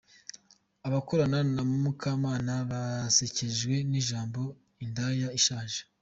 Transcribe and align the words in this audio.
Abakorana 0.87 1.37
na 1.53 1.63
Mukamana 1.83 2.53
basekejwe 2.69 3.75
n'ijambo 3.89 4.41
'Indaya 4.51 5.27
Ishaje'. 5.39 5.83